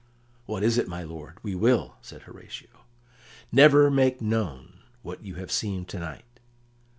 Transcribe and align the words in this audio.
"What 0.47 0.63
is 0.63 0.79
it, 0.79 0.87
my 0.87 1.03
lord? 1.03 1.37
We 1.43 1.53
will," 1.53 1.93
said 2.01 2.23
Horatio. 2.23 2.85
"Never 3.51 3.91
make 3.91 4.19
known 4.19 4.79
what 5.03 5.23
you 5.23 5.35
have 5.35 5.51
seen 5.51 5.85
to 5.85 5.99
night." 5.99 6.39